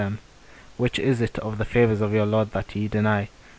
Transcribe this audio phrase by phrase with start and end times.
[0.01, 0.17] P:
[0.77, 3.29] Which is it, of the favours of your Lord, that ye deny?